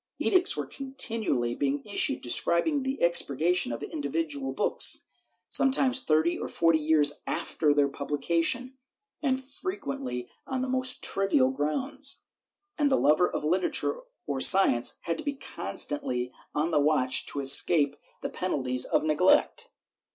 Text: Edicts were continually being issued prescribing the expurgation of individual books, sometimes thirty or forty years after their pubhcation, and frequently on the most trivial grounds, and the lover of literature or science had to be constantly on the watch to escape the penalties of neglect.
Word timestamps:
Edicts 0.17 0.57
were 0.57 0.65
continually 0.65 1.53
being 1.53 1.85
issued 1.85 2.23
prescribing 2.23 2.81
the 2.81 2.99
expurgation 3.03 3.71
of 3.71 3.83
individual 3.83 4.51
books, 4.51 5.03
sometimes 5.47 5.99
thirty 6.01 6.39
or 6.39 6.49
forty 6.49 6.79
years 6.79 7.21
after 7.27 7.71
their 7.71 7.87
pubhcation, 7.87 8.73
and 9.21 9.43
frequently 9.43 10.27
on 10.47 10.61
the 10.63 10.67
most 10.67 11.03
trivial 11.03 11.51
grounds, 11.51 12.21
and 12.79 12.89
the 12.91 12.95
lover 12.97 13.29
of 13.29 13.43
literature 13.43 13.99
or 14.25 14.41
science 14.41 14.97
had 15.01 15.19
to 15.19 15.23
be 15.23 15.35
constantly 15.35 16.33
on 16.55 16.71
the 16.71 16.79
watch 16.79 17.27
to 17.27 17.39
escape 17.39 17.95
the 18.21 18.29
penalties 18.31 18.85
of 18.85 19.03
neglect. 19.03 19.69